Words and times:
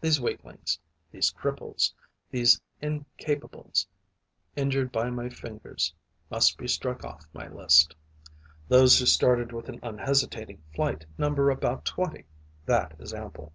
These 0.00 0.22
weaklings, 0.22 0.78
these 1.10 1.30
cripples, 1.30 1.92
these 2.30 2.58
incapables 2.80 3.86
injured 4.56 4.90
by 4.90 5.10
my 5.10 5.28
fingers 5.28 5.92
must 6.30 6.56
be 6.56 6.66
struck 6.66 7.04
off 7.04 7.26
my 7.34 7.46
list. 7.46 7.94
Those 8.68 8.98
who 8.98 9.04
started 9.04 9.52
with 9.52 9.68
an 9.68 9.78
unhesitating 9.82 10.62
flight 10.74 11.04
number 11.18 11.50
about 11.50 11.84
twenty. 11.84 12.24
That 12.64 12.96
is 12.98 13.12
ample. 13.12 13.52